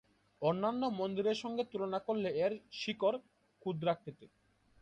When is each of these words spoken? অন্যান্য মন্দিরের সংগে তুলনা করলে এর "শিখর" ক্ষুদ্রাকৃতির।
অন্যান্য 0.41 0.81
মন্দিরের 0.99 1.37
সংগে 1.43 1.63
তুলনা 1.71 1.99
করলে 1.99 2.29
এর 2.43 2.51
"শিখর" 2.73 3.13
ক্ষুদ্রাকৃতির। 3.61 4.31